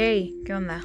[0.00, 0.80] Hey, ¿qué onda?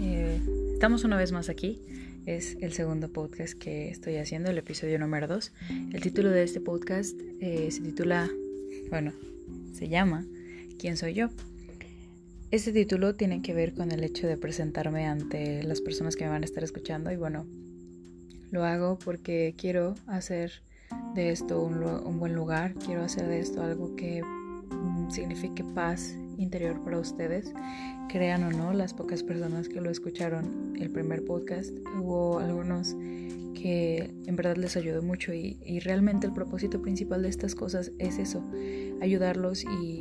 [0.00, 0.40] Eh,
[0.72, 1.82] estamos una vez más aquí.
[2.24, 5.52] Es el segundo podcast que estoy haciendo, el episodio número 2.
[5.92, 8.30] El título de este podcast eh, se titula,
[8.88, 9.12] bueno,
[9.74, 10.24] se llama
[10.78, 11.28] ¿Quién soy yo?
[12.50, 16.30] Este título tiene que ver con el hecho de presentarme ante las personas que me
[16.30, 17.44] van a estar escuchando y bueno,
[18.50, 20.62] lo hago porque quiero hacer
[21.14, 26.82] de esto un, buen lugar, quiero hacer de esto algo que mm, signifique paz interior
[26.82, 27.52] para ustedes.
[28.08, 32.94] Crean o no, las pocas personas que lo escucharon el primer podcast, hubo algunos
[33.54, 38.18] que en verdad les ayudó mucho y, realmente el propósito principal de estas cosas es
[38.18, 38.44] eso,
[39.00, 40.00] ayudarlos y,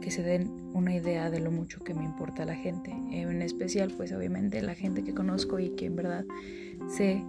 [0.00, 2.90] que se den una idea de lo mucho que me importa la gente.
[2.90, 6.24] En especial, pues obviamente la gente que conozco y que en verdad
[6.88, 7.22] sé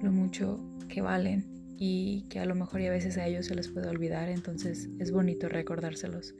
[0.00, 1.44] lo mucho que valen
[1.76, 4.88] y que a lo mejor y a veces a ellos se les puede olvidar, entonces
[4.98, 6.34] es bonito recordárselos.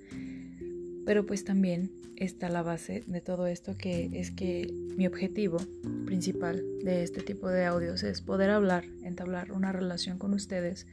[1.06, 5.58] Pero pues también está la base de todo esto que es que mi objetivo
[6.04, 10.86] principal de este tipo de audios es poder hablar, entablar una relación con ustedes,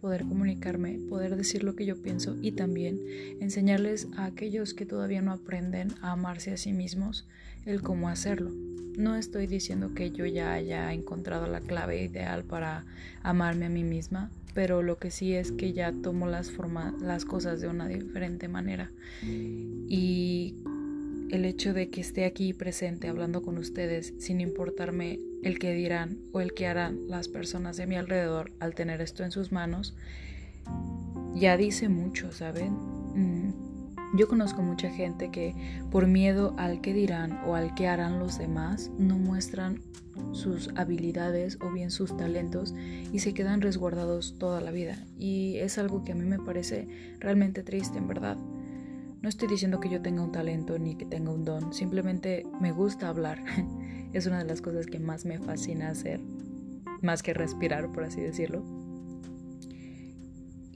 [0.00, 2.98] poder comunicarme, poder decir lo que yo pienso y también
[3.40, 7.28] enseñarles a aquellos que todavía no aprenden a amarse a sí mismos
[7.64, 8.50] el cómo hacerlo.
[8.96, 12.84] No estoy diciendo que yo ya haya encontrado la clave ideal para
[13.22, 16.52] amarme a mí misma, pero lo que sí es que ya tomo las,
[17.00, 18.90] las cosas de una diferente manera.
[19.22, 20.54] Y
[21.30, 26.18] el hecho de que esté aquí presente hablando con ustedes sin importarme el que dirán
[26.32, 29.94] o el que harán las personas de mi alrededor al tener esto en sus manos,
[31.34, 32.72] ya dice mucho, ¿saben?
[33.14, 33.54] Mm,
[34.16, 35.54] yo conozco mucha gente que
[35.90, 39.80] por miedo al que dirán o al que harán los demás no muestran
[40.32, 42.74] sus habilidades o bien sus talentos
[43.12, 45.04] y se quedan resguardados toda la vida.
[45.18, 48.36] Y es algo que a mí me parece realmente triste, en verdad.
[49.22, 52.72] No estoy diciendo que yo tenga un talento ni que tenga un don, simplemente me
[52.72, 53.44] gusta hablar.
[54.12, 56.20] es una de las cosas que más me fascina hacer,
[57.02, 58.64] más que respirar, por así decirlo.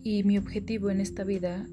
[0.02, 1.66] Y mi objetivo en esta vida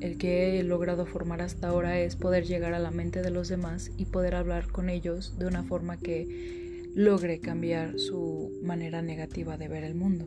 [0.00, 3.48] el que he logrado formar hasta ahora es poder llegar a la mente de los
[3.48, 6.65] demás y poder hablar con ellos de una forma que
[6.96, 10.26] logre cambiar su manera negativa de ver el mundo.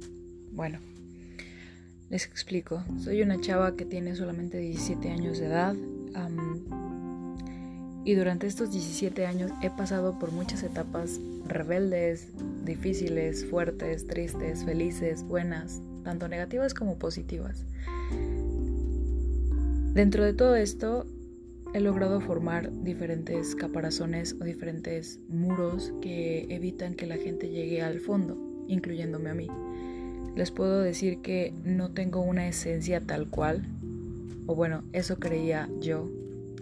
[0.51, 0.77] Bueno,
[2.11, 2.83] les explico.
[2.99, 5.75] Soy una chava que tiene solamente 17 años de edad.
[8.05, 12.27] y durante estos 17 años he pasado por muchas etapas rebeldes,
[12.63, 17.65] difíciles, fuertes, tristes, felices, buenas, tanto negativas como positivas.
[19.93, 21.07] Dentro de todo esto,
[21.73, 27.99] he logrado formar diferentes caparazones o diferentes muros que evitan que la gente llegue al
[27.99, 28.37] fondo,
[28.67, 29.47] incluyéndome a mí.
[30.35, 33.67] Les puedo decir que no tengo una esencia tal cual,
[34.47, 36.09] o bueno, eso creía yo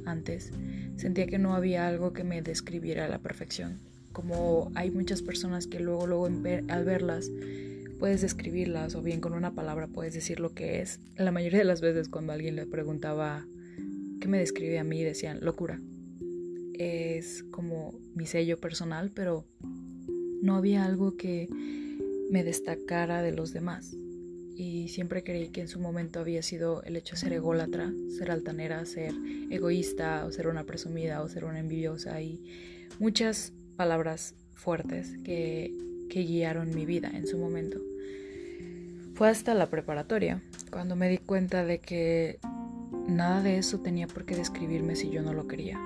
[0.05, 0.51] antes.
[0.97, 3.77] Sentía que no había algo que me describiera a la perfección.
[4.11, 7.31] Como hay muchas personas que luego, luego al verlas
[7.99, 10.99] puedes describirlas o bien con una palabra puedes decir lo que es.
[11.15, 13.45] La mayoría de las veces cuando alguien le preguntaba
[14.27, 15.81] me describe a mí decían locura.
[16.73, 19.45] Es como mi sello personal, pero
[20.41, 21.49] no había algo que
[22.29, 23.95] me destacara de los demás.
[24.55, 28.31] Y siempre creí que en su momento había sido el hecho de ser ególatra, ser
[28.31, 29.13] altanera, ser
[29.49, 32.43] egoísta, o ser una presumida, o ser una envidiosa, y
[32.99, 35.75] muchas palabras fuertes que
[36.07, 37.79] que guiaron mi vida en su momento.
[39.13, 42.39] Fue hasta la preparatoria cuando me di cuenta de que
[43.07, 45.79] nada de eso tenía por qué describirme si yo no lo quería.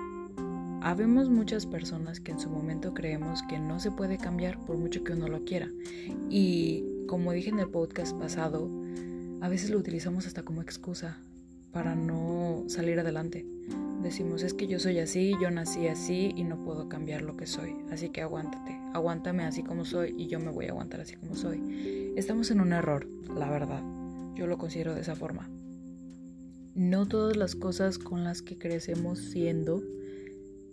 [0.81, 5.03] Habemos muchas personas que en su momento creemos que no se puede cambiar por mucho
[5.03, 5.69] que uno lo quiera.
[6.29, 8.69] Y como dije en el podcast pasado,
[9.41, 11.19] a veces lo utilizamos hasta como excusa
[11.71, 13.45] para no salir adelante.
[14.01, 17.45] Decimos, es que yo soy así, yo nací así y no puedo cambiar lo que
[17.45, 21.15] soy, así que aguántate, aguántame así como soy y yo me voy a aguantar así
[21.15, 22.11] como soy.
[22.15, 23.83] Estamos en un error, la verdad,
[24.33, 25.49] yo lo considero de esa forma.
[26.75, 29.83] No todas las cosas con las que crecemos siendo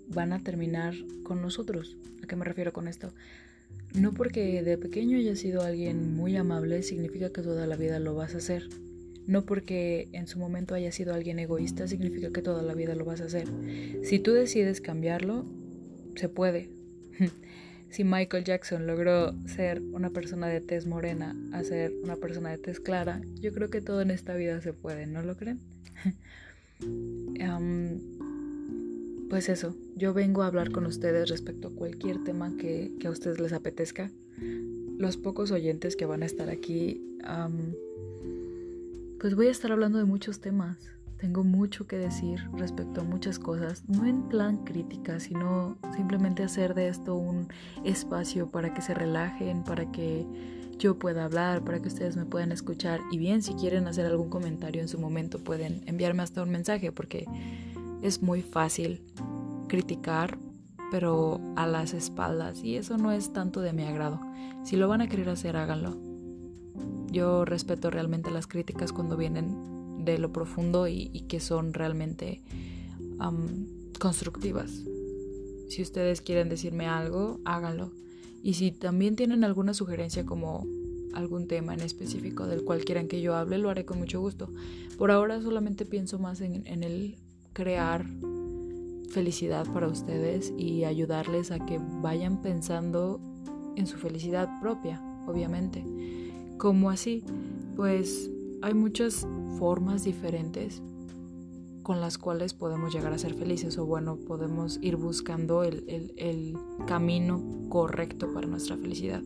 [0.09, 1.97] van a terminar con nosotros.
[2.23, 3.13] ¿A qué me refiero con esto?
[3.95, 8.15] No porque de pequeño haya sido alguien muy amable significa que toda la vida lo
[8.15, 8.69] vas a hacer.
[9.27, 13.05] No porque en su momento haya sido alguien egoísta significa que toda la vida lo
[13.05, 13.49] vas a hacer.
[14.03, 15.47] Si tú decides cambiarlo,
[16.15, 16.71] se puede.
[17.91, 22.59] si Michael Jackson logró ser una persona de tez morena a ser una persona de
[22.59, 25.61] tez clara, yo creo que todo en esta vida se puede, ¿no lo creen?
[29.31, 33.41] pues eso, yo vengo a hablar con ustedes respecto a cualquier tema que, a ustedes
[33.41, 34.11] les apetezca.
[34.99, 37.03] Los pocos oyentes que van a estar aquí
[39.21, 40.79] pues voy a estar hablando de muchos temas.
[41.19, 46.75] Tengo mucho que decir respecto a muchas cosas, no en plan crítica, sino simplemente hacer
[46.75, 47.49] de esto un
[47.85, 50.27] espacio para que se relajen, para que
[50.79, 53.01] yo pueda hablar, para que ustedes me puedan escuchar.
[53.11, 56.93] Y bien, si quieren hacer algún comentario en su momento, pueden enviarme hasta un mensaje,
[56.93, 57.27] porque
[58.01, 59.03] es muy fácil
[59.67, 60.39] criticar,
[60.93, 64.21] pero a las espaldas, y eso no es tanto de mi agrado.
[64.63, 65.97] Si lo van a querer hacer, háganlo.
[67.11, 69.78] Yo respeto realmente las críticas cuando vienen
[70.13, 72.43] de lo profundo y, que son realmente
[73.99, 74.85] constructivas.
[75.69, 77.93] Si ustedes quieren decirme algo, háganlo.
[78.43, 80.67] Y si también tienen alguna sugerencia como
[81.13, 84.49] algún tema en específico del cual quieran que yo hable, lo haré con mucho gusto.
[84.97, 87.17] Por ahora solamente pienso más en, en el
[87.53, 88.07] crear
[89.11, 93.21] felicidad para ustedes y ayudarles a que vayan pensando
[93.77, 95.85] en su felicidad propia, obviamente.
[96.59, 97.25] ¿Cómo así?
[97.77, 98.31] Pues
[98.63, 99.27] hay muchas
[99.59, 100.83] formas diferentes
[101.83, 105.85] con las cuales podemos llegar a ser felices o bueno, podemos ir buscando el,
[106.17, 106.57] el,
[106.87, 109.23] camino correcto para nuestra felicidad.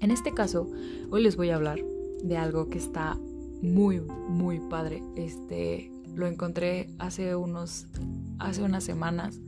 [0.00, 0.70] En este caso,
[1.10, 1.78] hoy les voy a hablar
[2.22, 3.18] de algo que está
[3.60, 5.02] muy, muy padre.
[5.16, 7.86] Este, lo encontré hace unos,
[8.38, 9.38] hace unas semanas.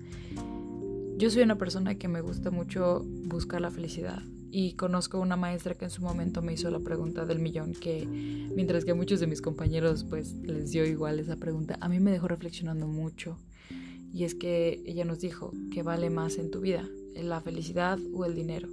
[1.17, 4.23] Yo soy una persona que me gusta mucho buscar la felicidad
[4.55, 8.07] y conozco una maestra que en su momento me hizo la pregunta del millón, que
[8.07, 12.01] mientras que a muchos de mis compañeros pues les dio igual esa pregunta, a mí
[12.01, 13.39] me dejó reflexionando mucho.
[14.13, 16.87] Y es que ella nos dijo, ¿qué vale más en tu vida?
[17.15, 18.69] ¿La felicidad o el dinero?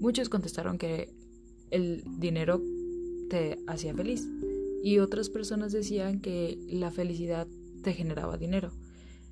[0.00, 1.12] Muchos contestaron que
[1.70, 2.62] el dinero
[3.28, 4.26] te hacía feliz
[4.82, 7.46] y otras personas decían que la felicidad
[7.82, 8.72] te generaba dinero.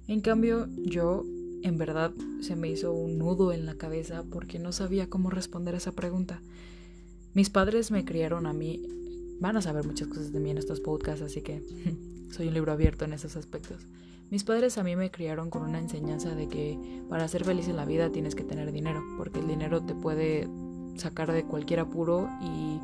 [0.06, 1.24] En cambio, yo
[1.62, 5.74] en verdad se me hizo un nudo en la cabeza porque no sabía cómo responder
[5.74, 6.40] a esa pregunta.
[7.34, 8.82] Mis padres me criaron a mí,
[9.40, 11.62] van a saber muchas cosas de mí en estos podcasts, así que
[12.30, 13.86] soy un libro abierto en esos aspectos.
[14.30, 16.78] Mis padres a mí me criaron con una enseñanza de que
[17.08, 20.48] para ser feliz en la vida tienes que tener dinero, porque el dinero te puede
[20.96, 22.78] sacar de cualquier apuro y,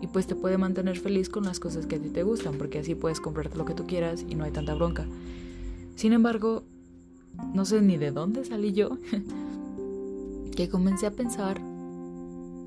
[0.00, 2.80] y pues te puede mantener feliz con las cosas que a ti te gustan, porque
[2.80, 5.06] así puedes comprarte lo que tú quieras y no hay tanta bronca.
[5.94, 6.64] Sin embargo,
[7.54, 8.98] no sé ni de dónde salí yo,
[10.56, 11.60] que comencé a pensar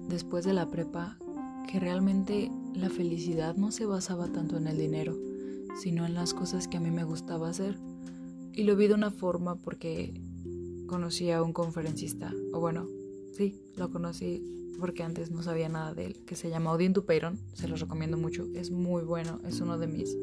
[0.10, 1.18] después de la prepa
[1.72, 5.18] que realmente la felicidad no se basaba tanto en el dinero,
[5.82, 7.78] sino en las cosas que a mí me gustaba hacer.
[8.54, 10.22] Y lo vi de una forma porque
[10.88, 12.88] conocí a un conferencista, o bueno,
[13.32, 14.42] sí, lo conocí
[14.80, 18.18] porque antes no sabía nada de él, que se llama Odin Dupeyron, se los recomiendo
[18.18, 20.16] mucho, es muy bueno, es uno de mis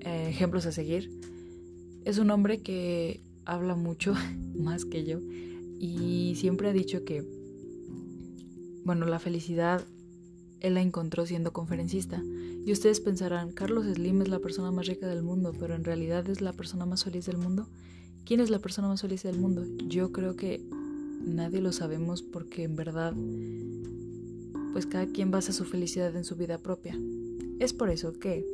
[0.00, 1.10] eh, ejemplos a seguir.
[2.04, 4.14] Es un hombre que habla mucho
[4.54, 5.20] más que yo
[5.78, 7.24] y siempre ha dicho que,
[8.84, 9.86] bueno, la felicidad
[10.60, 12.22] él la encontró siendo conferencista.
[12.64, 16.28] Y ustedes pensarán, Carlos Slim es la persona más rica del mundo, pero en realidad
[16.28, 17.66] es la persona más feliz del mundo.
[18.24, 19.64] ¿Quién es la persona más feliz del mundo?
[19.88, 20.62] Yo creo que
[21.24, 23.14] nadie lo sabemos porque en verdad,
[24.72, 26.98] pues cada quien basa su felicidad en su vida propia.
[27.58, 28.44] Es por eso que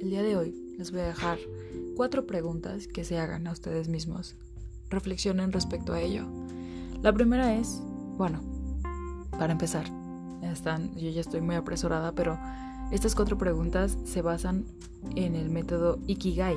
[0.00, 1.38] el día de hoy les voy a dejar
[1.98, 4.36] cuatro preguntas que se hagan a ustedes mismos.
[4.88, 6.26] Reflexionen respecto a ello.
[7.02, 7.82] La primera es,
[8.16, 8.40] bueno,
[9.36, 9.86] para empezar,
[10.40, 12.38] están, yo ya estoy muy apresurada, pero
[12.92, 14.64] estas cuatro preguntas se basan
[15.16, 16.54] en el método Ikigai.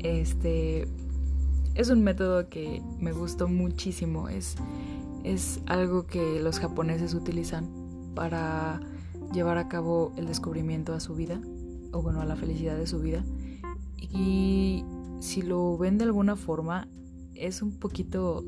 [0.00, 0.86] Este
[1.74, 4.28] es un método que me gustó muchísimo.
[4.28, 4.56] Es,
[5.24, 7.70] es algo que los japoneses utilizan
[8.14, 8.80] para
[9.32, 11.40] llevar a cabo el descubrimiento a su vida,
[11.92, 13.24] o bueno, a la felicidad de su vida.
[14.00, 14.84] Y
[15.20, 16.88] si lo ven de alguna forma,
[17.34, 18.44] es un poquito,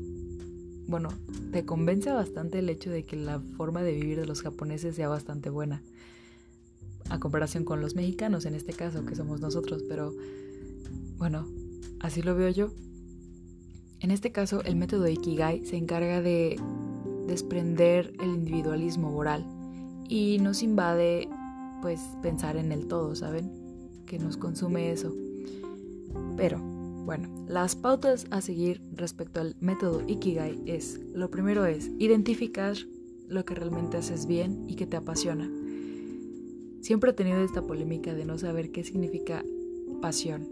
[0.87, 1.09] bueno,
[1.51, 5.09] te convence bastante el hecho de que la forma de vivir de los japoneses sea
[5.09, 5.81] bastante buena.
[7.09, 10.13] A comparación con los mexicanos en este caso, que somos nosotros, pero
[11.17, 11.47] bueno,
[11.99, 12.71] así lo veo yo.
[13.99, 16.59] En este caso, el método Ikigai se encarga de
[17.27, 19.45] desprender el individualismo moral
[20.09, 21.29] y nos invade
[21.81, 23.51] pues pensar en el todo, ¿saben?
[24.05, 25.13] Que nos consume eso.
[26.37, 32.75] Pero, bueno, las pautas a seguir respecto al método Ikigai es, lo primero es identificar
[33.27, 35.49] lo que realmente haces bien y que te apasiona.
[36.81, 39.43] Siempre he tenido esta polémica de no saber qué significa
[40.01, 40.47] pasión.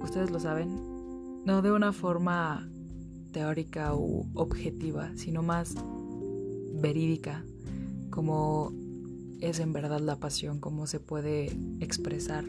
[0.00, 0.68] Ustedes lo saben,
[1.44, 2.68] no de una forma
[3.32, 5.74] teórica u objetiva, sino más
[6.74, 7.44] verídica,
[8.10, 8.72] como
[9.40, 12.44] es en verdad la pasión, cómo se puede expresar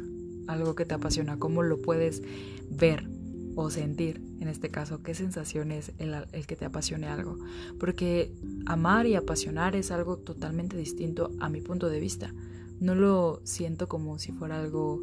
[0.47, 2.21] algo que te apasiona, cómo lo puedes
[2.69, 3.07] ver
[3.55, 6.15] o sentir, en este caso, qué sensación es el,
[6.47, 7.37] que te apasione algo.
[7.79, 8.33] Porque
[8.65, 12.33] amar y apasionar es algo totalmente distinto a mi punto de vista.
[12.79, 15.01] No lo siento como si fuera algo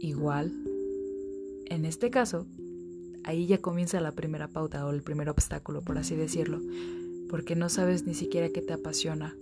[0.00, 0.52] igual,
[1.66, 2.46] en este caso,
[3.24, 6.60] ahí ya comienza la primera pauta o el primer obstáculo, por así decirlo,
[7.30, 9.34] porque no sabes ni siquiera qué te apasiona.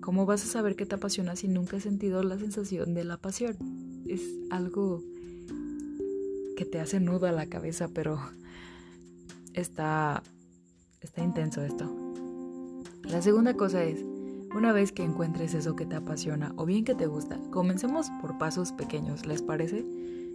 [0.00, 3.16] ¿Cómo vas a saber qué te apasiona si nunca has sentido la sensación de la
[3.16, 3.56] pasión?
[4.06, 5.02] Es algo
[6.56, 8.18] que te hace nudo a la cabeza, pero
[9.54, 10.22] está,
[11.00, 11.90] está intenso esto.
[13.04, 14.04] La segunda cosa es,
[14.54, 18.38] una vez que encuentres eso que te apasiona o bien que te gusta, comencemos por
[18.38, 19.84] pasos pequeños, ¿les parece?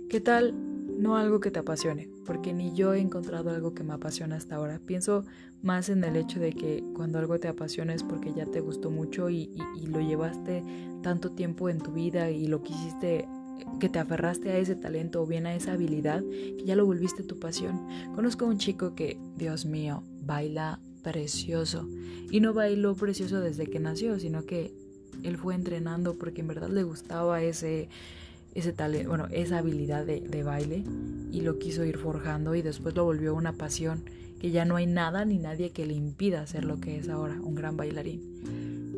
[0.10, 0.54] ¿Qué tal
[1.02, 2.10] no algo que te apasione?
[2.26, 4.80] Porque ni yo he encontrado algo que me apasiona hasta ahora.
[4.86, 5.24] Pienso
[5.62, 8.92] más en el hecho de que cuando algo te apasiona es porque ya te gustó
[8.92, 9.50] mucho y,
[9.82, 10.64] y lo llevaste
[11.02, 13.28] tanto tiempo en tu vida y lo quisiste
[13.80, 17.24] que te aferraste a ese talento o bien a esa habilidad que ya lo volviste
[17.24, 17.88] tu pasión.
[18.16, 21.88] Conozco a un chico que, Dios mío, baila precioso.
[22.30, 24.74] Y no bailó precioso desde que nació, sino que
[25.24, 27.90] él fue entrenando porque en verdad le gustaba ese,
[28.54, 30.84] ese talento, bueno, esa habilidad de, de baile
[31.32, 34.04] y lo quiso ir forjando y después lo volvió una pasión
[34.40, 37.40] que ya no hay nada ni nadie que le impida ser lo que es ahora,
[37.42, 38.22] un gran bailarín.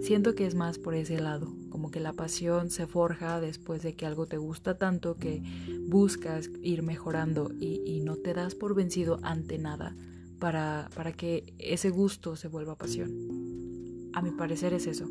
[0.02, 3.94] Siento que es más por ese lado, como que la pasión se forja después de
[3.94, 5.44] que algo te gusta tanto que
[5.88, 9.96] buscas ir mejorando y, no te das por vencido ante nada
[10.40, 14.10] para, para que ese gusto se vuelva pasión.
[14.14, 15.08] A mi parecer es eso.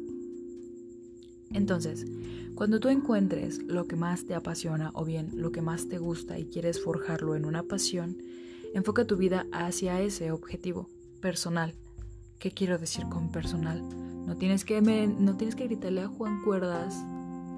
[1.53, 2.05] Entonces,
[2.57, 6.37] cuando tú encuentres lo que más te apasiona o bien lo que más te gusta
[6.37, 8.19] y quieres forjarlo en una pasión,
[8.75, 11.75] enfoca tu vida hacia ese objetivo personal.
[12.41, 14.10] ¿Qué quiero decir con personal?
[14.27, 16.95] No tienes que, no tienes que gritarle a Juan Cuerdas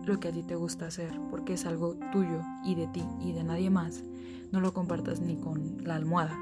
[0.05, 3.33] lo que a ti te gusta hacer, porque es algo tuyo y de ti y
[3.33, 4.03] de nadie más.
[4.51, 6.37] No lo compartas ni con la almohada.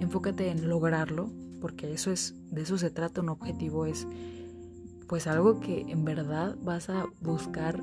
[0.00, 4.06] Enfócate en lograrlo, porque eso es, de eso se trata un objetivo, es
[5.08, 7.82] pues algo que en verdad vas a buscar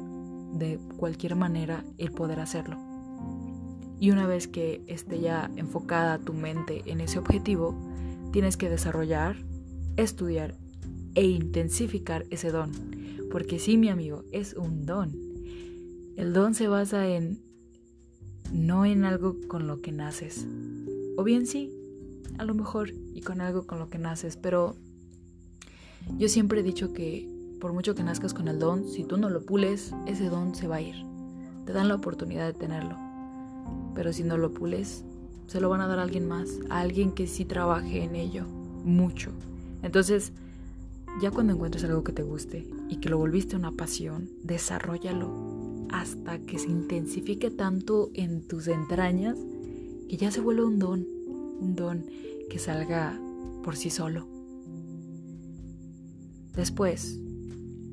[0.53, 2.77] de cualquier manera el poder hacerlo.
[4.00, 7.75] Y una vez que esté ya enfocada tu mente en ese objetivo,
[8.32, 9.36] tienes que desarrollar,
[9.98, 10.56] estudiar
[11.15, 12.72] e intensificar ese don.
[13.32, 15.12] Porque sí, mi amigo, es un don.
[16.18, 17.41] El don se basa en
[18.51, 20.46] no en algo con lo que naces.
[21.18, 21.72] O bien sí,
[22.38, 24.75] a lo mejor, y con algo con lo que naces, pero
[26.18, 29.30] yo siempre he dicho que por mucho que nazcas con el don, si tú no
[29.30, 30.96] lo pules, ese don se va a ir.
[31.65, 32.98] Te dan la oportunidad de tenerlo.
[33.94, 35.06] Pero si no lo pules,
[35.46, 38.46] se lo van a dar a alguien más, a alguien que sí trabaje en ello
[38.84, 39.32] mucho.
[39.84, 40.34] Entonces,
[41.21, 46.39] ya cuando encuentres algo que te guste y que lo volviste una pasión, desarrollalo hasta
[46.39, 49.37] que se intensifique tanto en tus entrañas
[50.09, 51.05] que ya se vuelve un don,
[51.59, 52.05] un don
[52.49, 53.19] que salga
[53.63, 54.27] por sí solo.
[56.55, 57.19] Después,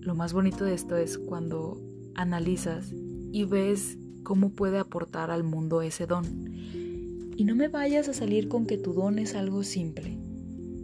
[0.01, 1.81] lo más bonito de esto es cuando
[2.15, 2.93] analizas
[3.31, 6.25] y ves cómo puede aportar al mundo ese don.
[7.37, 10.19] Y no me vayas a salir con que tu don es algo simple.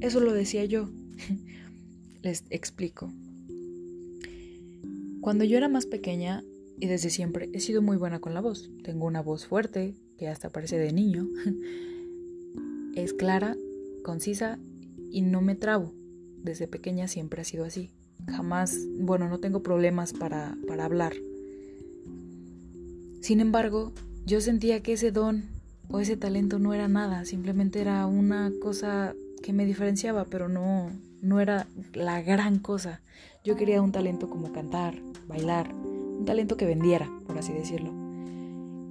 [0.01, 0.91] Eso lo decía yo.
[2.25, 3.13] Les explico.
[5.21, 6.43] Cuando yo era más pequeña
[6.81, 8.71] y desde siempre he sido muy buena con la voz.
[8.83, 11.29] Tengo una voz fuerte, que hasta parece de niño.
[12.95, 13.59] es clara,
[14.03, 14.59] concisa
[15.11, 15.93] y no me trabo.
[16.43, 17.91] Desde pequeña siempre ha sido así.
[18.27, 21.13] Jamás, bueno, no tengo problemas para, para hablar.
[23.21, 23.93] Sin embargo,
[24.25, 25.45] yo sentía que ese don
[25.91, 30.91] o ese talento no era nada, simplemente era una cosa que me diferenciaba, pero no,
[31.25, 33.01] no era la gran cosa.
[33.45, 34.95] Yo quería un talento como cantar,
[35.27, 37.93] bailar, un talento que vendiera, por así decirlo.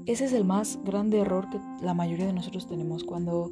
[0.06, 3.52] Ese es el más grande error que la mayoría de nosotros tenemos cuando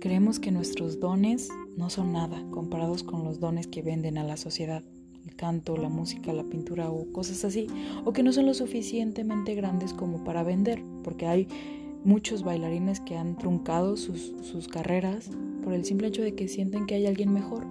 [0.00, 4.36] creemos que nuestros dones no son nada comparados con los dones que venden a la
[4.36, 4.82] sociedad.
[5.26, 7.66] El canto, la música, la pintura o cosas así.
[8.06, 10.82] O que no son lo suficientemente grandes como para vender.
[11.04, 11.48] Porque hay
[12.04, 15.28] muchos bailarines que han truncado sus, sus carreras
[15.62, 17.66] por el simple hecho de que sienten que hay alguien mejor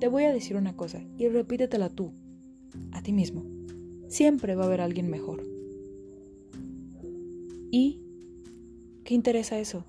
[0.00, 2.12] te voy a decir una cosa y repítetela tú,
[2.92, 3.44] a ti mismo.
[4.08, 5.42] Siempre va a haber alguien mejor.
[7.70, 8.00] ¿Y
[9.04, 9.84] qué interesa eso?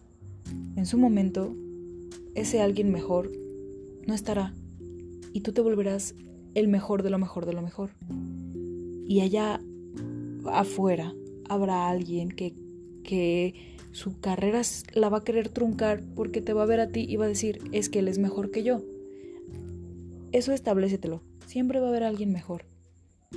[0.76, 1.56] En su momento,
[2.36, 3.32] ese alguien mejor
[4.06, 4.54] no estará
[5.32, 6.14] y tú te volverás
[6.56, 7.92] el mejor de lo mejor de lo mejor.
[9.08, 9.62] Y allá
[10.46, 11.14] afuera
[11.48, 12.54] habrá alguien que,
[13.04, 13.56] que
[13.92, 14.62] su carrera
[14.94, 17.30] la va a querer truncar porque te va a ver a ti y va a
[17.30, 18.82] decir, es que él es mejor que yo.
[20.32, 21.22] Eso establecetelo.
[21.46, 22.66] Siempre va a haber alguien mejor.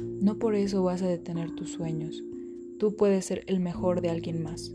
[0.00, 2.22] No por eso vas a detener tus sueños.
[2.78, 4.74] Tú puedes ser el mejor de alguien más.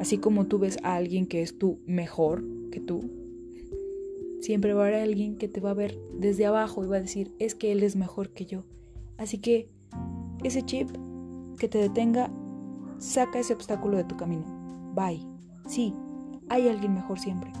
[0.00, 3.10] Así como tú ves a alguien que es tú mejor que tú,
[4.40, 7.00] siempre va a haber alguien que te va a ver desde abajo y va a
[7.00, 8.64] decir, es que él es mejor que yo.
[9.16, 9.68] Así que
[10.44, 10.88] ese chip
[11.58, 12.30] que te detenga,
[12.98, 14.44] Saca ese obstáculo de tu camino.
[14.94, 15.24] Bye.
[15.66, 15.94] Sí,
[16.48, 17.52] hay alguien mejor siempre.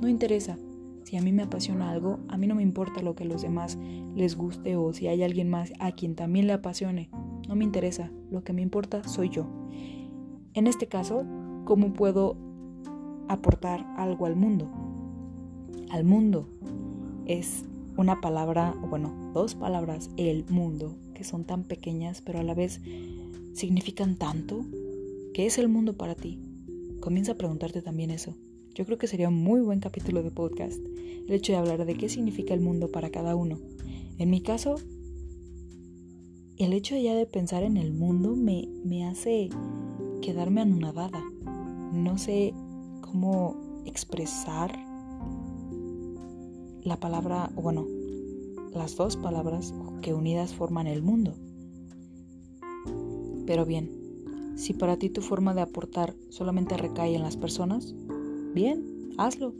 [0.00, 0.56] No interesa.
[1.06, 3.42] Si a mí me apasiona algo, a mí no me importa lo que a los
[3.42, 3.78] demás
[4.16, 7.10] les guste o si hay alguien más a quien también le apasione.
[7.46, 8.10] No me interesa.
[8.28, 9.46] Lo que me importa soy yo.
[10.54, 11.24] En este caso,
[11.64, 12.36] ¿cómo puedo
[13.28, 14.68] aportar algo al mundo?
[15.90, 16.48] Al mundo
[17.24, 17.64] es
[17.96, 22.80] una palabra, bueno, dos palabras, el mundo, que son tan pequeñas, pero a la vez
[23.52, 24.66] significan tanto.
[25.34, 26.40] ¿Qué es el mundo para ti?
[26.98, 28.34] Comienza a preguntarte también eso.
[28.76, 30.78] Yo creo que sería un muy buen capítulo de podcast
[31.26, 33.58] el hecho de hablar de qué significa el mundo para cada uno.
[34.18, 34.76] En mi caso,
[36.58, 39.48] el hecho ya de pensar en el mundo me, me hace
[40.20, 41.24] quedarme anonadada.
[41.94, 42.52] No sé
[43.00, 44.78] cómo expresar
[46.82, 47.86] la palabra, bueno,
[48.74, 51.34] las dos palabras que unidas forman el mundo.
[53.46, 53.90] Pero bien,
[54.56, 57.94] si para ti tu forma de aportar solamente recae en las personas,
[58.56, 59.52] bien, hazlo.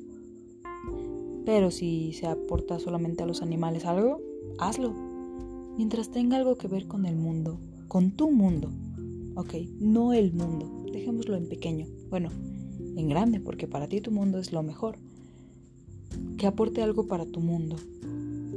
[1.45, 4.23] Pero si se aporta solamente a los animales algo,
[4.59, 4.95] hazlo.
[5.77, 8.71] Mientras tenga algo que ver con el mundo, con tu mundo.
[9.35, 11.87] Ok, no el mundo, dejémoslo en pequeño.
[12.09, 12.31] Bueno,
[12.97, 14.97] en grande, porque para ti tu mundo es lo mejor
[16.39, 17.77] que aporte algo para tu mundo.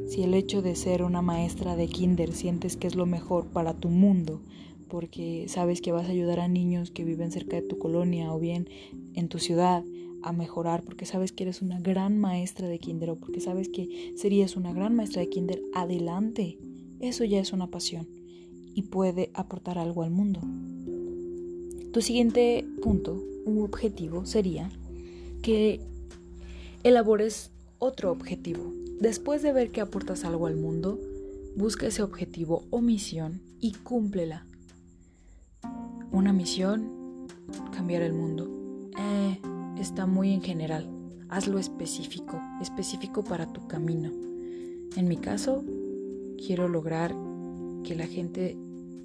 [0.08, 3.74] Si el hecho de ser una maestra de kinder sientes que es lo mejor para
[3.74, 4.42] tu mundo,
[4.88, 8.40] porque sabes que vas a ayudar a niños que viven cerca de tu colonia o
[8.40, 8.70] bien
[9.14, 9.84] en tu ciudad
[10.24, 14.14] a mejorar, porque sabes que eres una gran maestra de kinder o porque sabes que
[14.16, 16.58] serías una gran maestra de kinder, adelante.
[17.00, 18.08] Eso ya es una pasión
[18.74, 20.42] y puede aportar algo al mundo.
[21.92, 24.70] Tu siguiente punto, un objetivo, sería
[25.42, 25.82] que
[26.84, 28.74] elabores otro objetivo.
[29.00, 31.00] Después de ver que aportas algo al mundo,
[31.56, 34.46] busca ese objetivo o misión y cúmplela.
[36.12, 37.28] Una misión,
[37.72, 38.48] cambiar el mundo.
[38.98, 39.40] Eh,
[39.82, 40.90] está muy en general.
[41.30, 44.12] Hazlo específico, específico para tu camino.
[44.96, 45.64] En mi caso,
[46.38, 47.16] quiero lograr
[47.84, 48.58] que la gente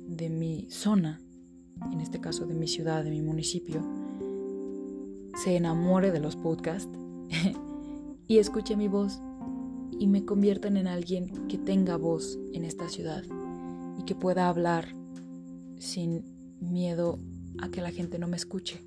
[0.08, 1.20] de mi zona,
[1.92, 3.82] en este caso de mi ciudad, de mi municipio,
[5.36, 6.98] se enamore de los podcasts
[8.26, 9.20] y escuche mi voz
[9.98, 13.22] y me conviertan en alguien que tenga voz en esta ciudad
[13.98, 14.94] y que pueda hablar
[15.78, 16.24] sin
[16.60, 17.18] miedo
[17.60, 18.80] a que la gente no me escuche.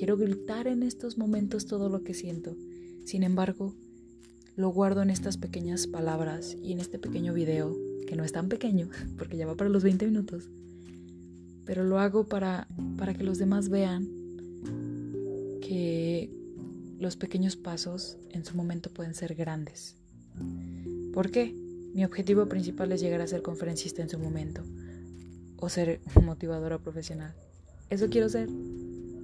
[0.00, 2.56] Quiero gritar en estos momentos todo lo que siento.
[3.04, 3.74] Sin embargo,
[4.56, 8.48] lo guardo en estas pequeñas palabras y en este pequeño video, que no es tan
[8.48, 10.48] pequeño, porque ya va para los 20 minutos,
[11.66, 14.08] pero lo hago para, para que los demás vean
[15.60, 16.30] que
[16.98, 19.96] los pequeños pasos en su momento pueden ser grandes.
[21.12, 21.54] ¿Por qué?
[21.92, 24.62] Mi objetivo principal es llegar a ser conferencista en su momento
[25.58, 27.34] o ser motivadora profesional.
[27.90, 28.48] Eso quiero ser.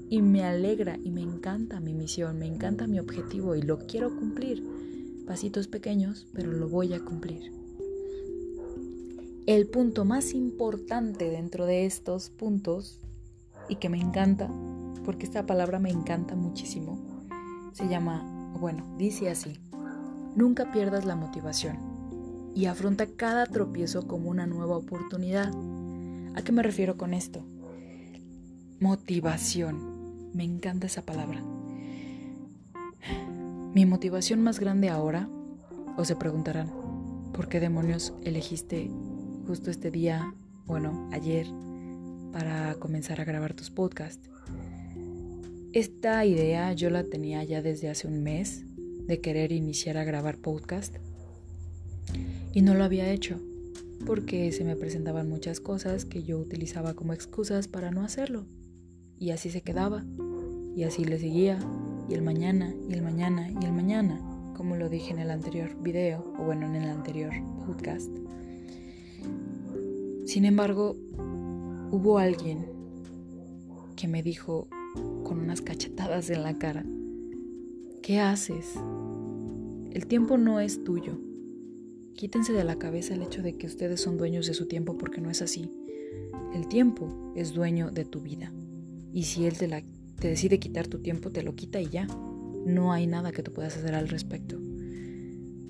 [0.09, 4.15] Y me alegra y me encanta mi misión, me encanta mi objetivo y lo quiero
[4.15, 4.63] cumplir.
[5.27, 7.53] Pasitos pequeños, pero lo voy a cumplir.
[9.47, 13.01] El punto más importante dentro de estos puntos,
[13.69, 14.51] y que me encanta,
[15.05, 16.99] porque esta palabra me encanta muchísimo,
[17.73, 19.59] se llama, bueno, dice así,
[20.35, 21.77] nunca pierdas la motivación
[22.55, 25.53] y afronta cada tropiezo como una nueva oportunidad.
[26.35, 27.45] ¿A qué me refiero con esto?
[28.81, 29.96] Motivación.
[30.37, 31.43] Me encanta esa palabra.
[33.73, 35.31] Mi motivación más grande ahora,
[35.97, 36.71] o se preguntarán,
[37.33, 38.91] ¿por qué demonios elegiste
[39.47, 40.35] justo este día,
[40.67, 41.47] bueno, ayer,
[42.35, 44.29] para comenzar a grabar tus podcasts?
[45.73, 48.63] Esta idea yo la tenía ya desde hace un mes
[49.07, 50.97] de querer iniciar a grabar podcast
[52.53, 53.41] y no lo había hecho
[54.05, 58.45] porque se me presentaban muchas cosas que yo utilizaba como excusas para no hacerlo
[59.19, 60.05] y así se quedaba
[60.77, 61.59] y así le seguía
[62.09, 64.21] y el mañana y el mañana y el mañana
[64.55, 67.33] como lo dije en el anterior video o bueno en el anterior
[67.67, 68.11] podcast
[70.25, 70.97] sin embargo
[71.91, 72.67] hubo alguien
[73.97, 74.69] que me dijo
[75.25, 76.85] con unas cachetadas en la cara.
[78.03, 78.75] ¿Qué haces?
[79.91, 81.19] El tiempo no es tuyo.
[82.15, 85.21] Quítense de la cabeza el hecho de que ustedes son dueños de su tiempo porque
[85.21, 85.71] no es así.
[86.55, 88.53] El tiempo es dueño de tu vida.
[89.13, 89.83] Y si él te, la,
[90.19, 92.07] te decide quitar tu tiempo, te lo quita y ya.
[92.67, 94.59] No hay nada que tú puedas hacer al respecto.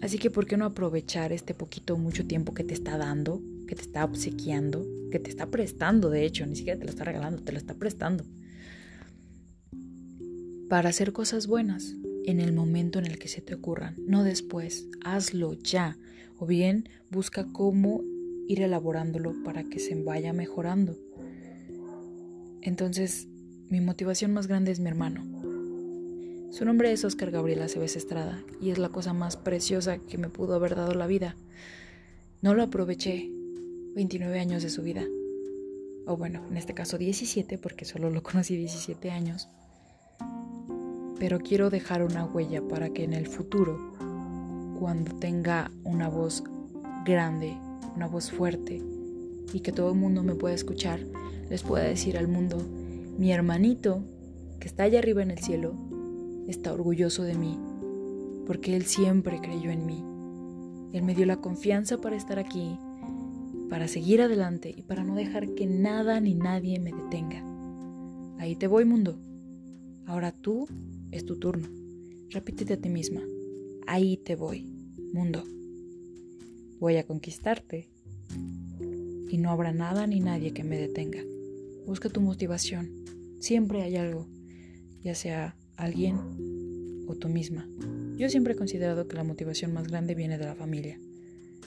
[0.01, 3.43] Así que, ¿por qué no aprovechar este poquito o mucho tiempo que te está dando,
[3.67, 7.05] que te está obsequiando, que te está prestando, de hecho, ni siquiera te lo está
[7.05, 8.25] regalando, te lo está prestando?
[10.69, 14.89] para hacer cosas buenas en el momento en el que se te ocurran, no después,
[15.05, 15.97] hazlo ya,
[16.39, 18.03] o bien busca cómo
[18.49, 20.97] ir elaborándolo para que se vaya mejorando.
[22.63, 23.29] Entonces,
[23.69, 25.25] mi motivación más grande es mi hermano.
[26.53, 30.29] Su nombre es Oscar Gabriel Aceves Estrada y es la cosa más preciosa que me
[30.29, 31.35] pudo haber dado la vida.
[32.43, 33.29] No lo aproveché
[33.97, 35.03] 29 años de su vida.
[36.07, 39.49] O bueno, en este caso 17 porque solo lo conocí 17 años.
[41.19, 43.95] Pero quiero dejar una huella para que en el futuro,
[44.79, 46.45] cuando tenga una voz
[47.05, 47.57] grande,
[47.97, 48.81] una voz fuerte
[49.53, 51.01] y que todo el mundo me pueda escuchar,
[51.51, 52.59] les pueda decir al mundo,
[53.19, 54.05] mi hermanito,
[54.61, 55.75] que está allá arriba en el cielo,
[56.49, 57.59] está orgulloso de mí,
[58.47, 60.05] porque él siempre creyó en mí.
[60.93, 62.79] Él me dio la confianza para estar aquí,
[63.69, 67.43] para seguir adelante y para no dejar que nada ni nadie me detenga.
[68.39, 69.19] Ahí te voy, mundo.
[70.07, 70.69] Ahora tú
[71.11, 71.69] es tu turno.
[72.31, 73.23] Repítete a ti misma.
[73.87, 74.67] Ahí te voy,
[75.13, 75.43] mundo.
[76.79, 77.89] Voy a conquistarte
[79.29, 81.23] y no habrá nada ni nadie que me detenga.
[81.87, 82.91] Busca tu motivación.
[83.39, 84.27] Siempre hay algo,
[85.03, 86.17] ya sea alguien
[87.07, 87.69] o tú misma.
[88.17, 90.99] Yo siempre he considerado que la motivación más grande viene de la familia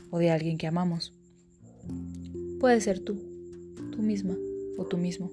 [0.09, 1.13] o de alguien que amamos.
[2.59, 3.17] Puede ser tú,
[3.91, 4.35] tú misma
[4.77, 5.31] o tú mismo.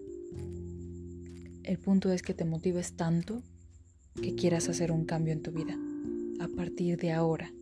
[1.64, 3.42] El punto es que te motives tanto
[4.22, 5.76] que quieras hacer un cambio en tu vida
[6.38, 7.52] a partir de ahora.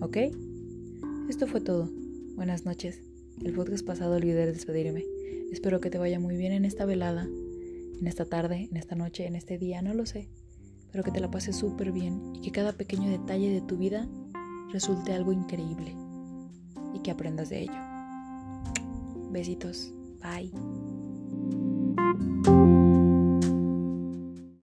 [0.00, 0.16] ¿Ok?
[1.28, 1.88] Esto fue todo.
[2.34, 3.02] Buenas noches.
[3.44, 5.04] El podcast pasado olvidé despedirme.
[5.50, 9.26] Espero que te vaya muy bien en esta velada, en esta tarde, en esta noche,
[9.26, 10.28] en este día, no lo sé.
[10.92, 14.08] Pero que te la pases súper bien y que cada pequeño detalle de tu vida
[14.72, 15.94] resulte algo increíble
[16.94, 17.72] y que aprendas de ello.
[19.30, 19.92] Besitos.
[20.22, 20.50] Bye.